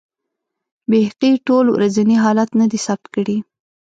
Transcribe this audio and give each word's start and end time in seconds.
بیهقي 0.89 1.31
ټول 1.47 1.65
ورځني 1.75 2.15
حالات 2.23 2.49
نه 2.59 2.65
دي 2.71 2.79
ثبت 2.85 3.05
کړي. 3.15 3.37